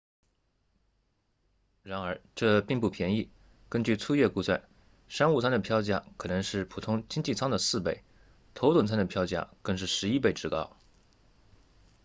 [1.83, 3.29] 然而这并不便宜
[3.69, 4.67] 根据粗略估算
[5.07, 8.01] 商务舱的票价可能是普通经济舱的4倍
[8.55, 10.75] 头等舱的票价更是11倍之高